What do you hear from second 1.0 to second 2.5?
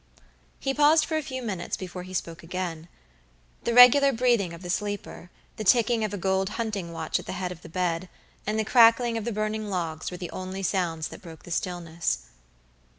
for a few minutes before he spoke